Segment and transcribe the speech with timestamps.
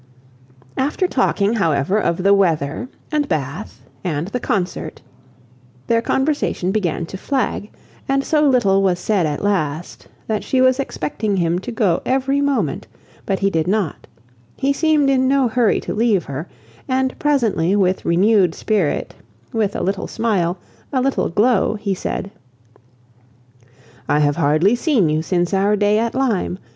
[0.77, 4.99] After talking, however, of the weather, and Bath, and the concert,
[5.85, 7.69] their conversation began to flag,
[8.09, 12.41] and so little was said at last, that she was expecting him to go every
[12.41, 12.87] moment,
[13.27, 14.07] but he did not;
[14.57, 16.49] he seemed in no hurry to leave her;
[16.87, 19.13] and presently with renewed spirit,
[19.53, 20.57] with a little smile,
[20.91, 22.31] a little glow, he said—
[24.09, 26.57] "I have hardly seen you since our day at Lyme.